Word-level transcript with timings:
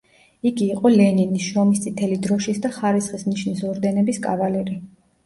იგი 0.49 0.67
იყო 0.75 0.91
ლენინის, 0.93 1.43
შრომის 1.47 1.81
წითელი 1.83 2.17
დროშის 2.23 2.61
და 2.63 2.71
ხარისხის 2.79 3.27
ნიშნის 3.33 3.61
ორდენების 3.73 4.21
კავალერი. 4.25 4.81